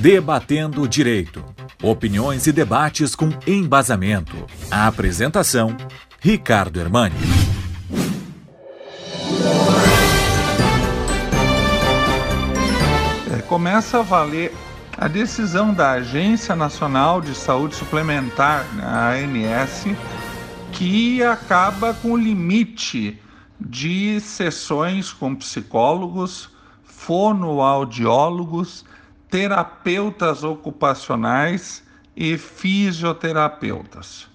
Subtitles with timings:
[0.00, 1.44] Debatendo o Direito.
[1.82, 4.34] Opiniões e debates com embasamento.
[4.70, 5.76] A apresentação:
[6.18, 7.14] Ricardo Hermani.
[13.30, 14.54] É, começa a valer
[14.96, 19.84] a decisão da Agência Nacional de Saúde Suplementar, né, a ANS,
[20.72, 23.20] que acaba com o limite
[23.60, 26.48] de sessões com psicólogos,
[26.86, 28.88] fonoaudiólogos,
[29.30, 31.82] terapeutas ocupacionais
[32.16, 34.28] e fisioterapeutas.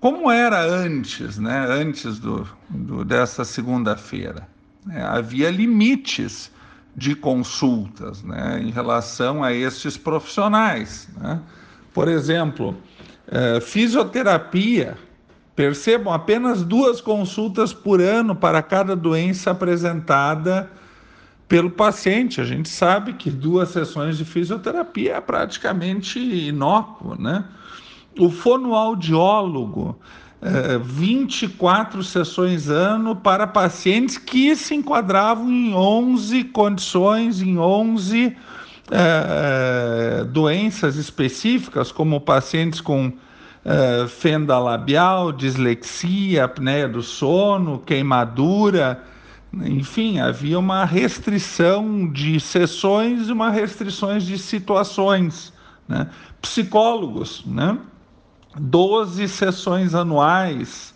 [0.00, 4.48] Como era antes, né, antes do, do dessa segunda-feira?
[4.90, 6.50] É, havia limites
[6.96, 11.08] de consultas né, em relação a estes profissionais.
[11.16, 11.40] Né?
[11.92, 12.76] Por exemplo,
[13.28, 14.96] é, fisioterapia
[15.54, 20.70] Percebam, apenas duas consultas por ano para cada doença apresentada
[21.52, 22.40] pelo paciente.
[22.40, 27.44] A gente sabe que duas sessões de fisioterapia é praticamente inócuo, né?
[28.18, 29.98] O fonoaudiólogo,
[30.40, 38.34] é, 24 sessões ano para pacientes que se enquadravam em 11 condições, em 11
[38.90, 49.02] é, doenças específicas, como pacientes com uh, fenda labial, dislexia, apneia do sono, queimadura,
[49.54, 55.52] enfim, havia uma restrição de sessões e uma restrições de situações.
[55.86, 56.08] Né?
[56.40, 57.78] Psicólogos, né?
[58.58, 60.94] 12 sessões anuais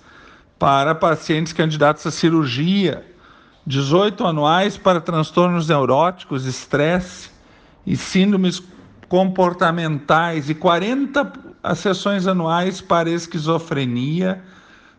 [0.58, 3.04] para pacientes candidatos à cirurgia,
[3.66, 7.30] 18 anuais para transtornos neuróticos, estresse
[7.86, 8.62] e síndromes
[9.08, 11.32] comportamentais e 40
[11.74, 14.42] sessões anuais para esquizofrenia,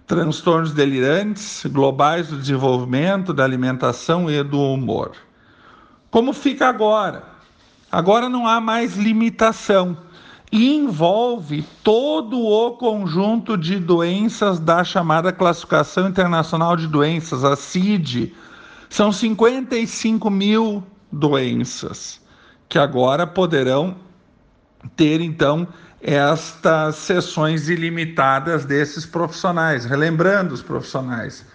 [0.08, 5.12] transtornos delirantes globais do desenvolvimento, da alimentação e do humor.
[6.10, 7.24] Como fica agora?
[7.92, 9.98] Agora não há mais limitação
[10.50, 18.34] e envolve todo o conjunto de doenças da chamada Classificação Internacional de Doenças, a CID.
[18.90, 22.22] São 55 mil doenças
[22.70, 23.96] que agora poderão
[24.96, 25.68] ter, então,
[26.02, 29.86] estas sessões ilimitadas desses profissionais.
[29.86, 31.46] Relembrando os profissionais: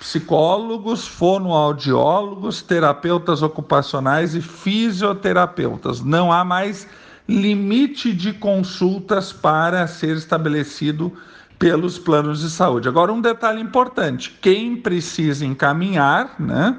[0.00, 6.00] psicólogos, fonoaudiólogos, terapeutas ocupacionais e fisioterapeutas.
[6.00, 6.86] Não há mais
[7.28, 11.12] limite de consultas para ser estabelecido
[11.58, 12.88] pelos planos de saúde.
[12.88, 16.78] Agora, um detalhe importante: quem precisa encaminhar né,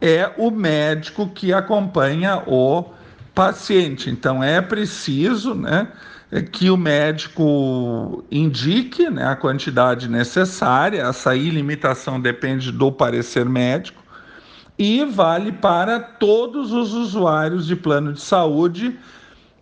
[0.00, 2.84] é o médico que acompanha o
[3.36, 4.08] paciente.
[4.08, 5.88] Então é preciso, né,
[6.50, 14.02] que o médico indique né, a quantidade necessária, essa ilimitação depende do parecer médico,
[14.78, 18.98] e vale para todos os usuários de plano de saúde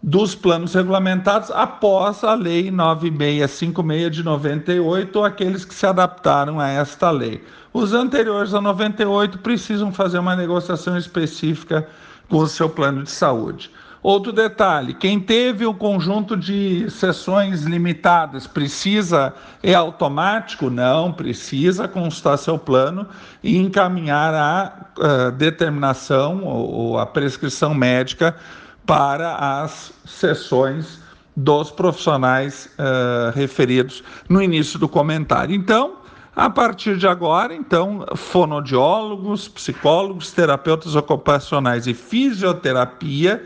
[0.02, 6.68] dos planos regulamentados após a Lei 9656 de 98, ou aqueles que se adaptaram a
[6.68, 7.42] esta lei.
[7.72, 11.88] Os anteriores a 98 precisam fazer uma negociação específica
[12.28, 13.70] com o seu plano de saúde.
[14.04, 20.68] Outro detalhe: quem teve o um conjunto de sessões limitadas precisa, é automático?
[20.68, 23.08] Não, precisa consultar seu plano
[23.42, 28.36] e encaminhar a, a determinação ou a prescrição médica
[28.84, 31.02] para as sessões
[31.34, 35.54] dos profissionais uh, referidos no início do comentário.
[35.54, 36.03] Então,
[36.36, 43.44] a partir de agora, então, fonodiólogos, psicólogos, terapeutas ocupacionais e fisioterapia,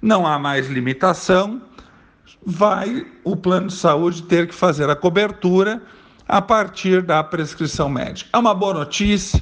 [0.00, 1.60] não há mais limitação,
[2.44, 5.82] vai o plano de saúde ter que fazer a cobertura
[6.28, 8.30] a partir da prescrição médica.
[8.32, 9.40] É uma boa notícia,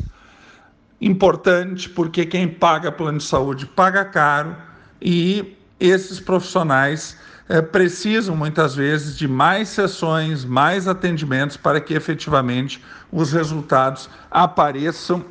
[1.01, 4.57] importante, porque quem paga plano de saúde paga caro
[5.01, 7.19] e esses profissionais
[7.49, 15.25] é, precisam muitas vezes de mais sessões, mais atendimentos para que efetivamente os resultados apareçam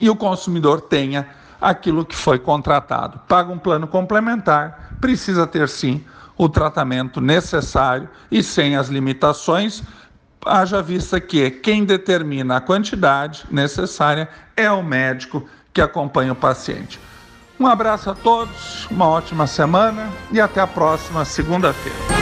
[0.00, 1.28] e o consumidor tenha
[1.60, 3.20] aquilo que foi contratado.
[3.28, 6.04] Paga um plano complementar, precisa ter sim
[6.36, 9.82] o tratamento necessário e sem as limitações,
[10.46, 14.26] haja vista que quem determina a quantidade necessária
[14.56, 16.98] é o médico que acompanha o paciente.
[17.60, 22.19] Um abraço a todos, uma ótima semana e até a próxima segunda-feira.